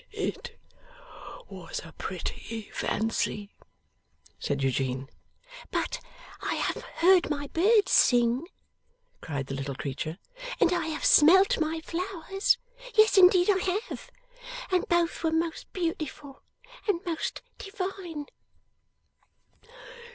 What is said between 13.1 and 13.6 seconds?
indeed I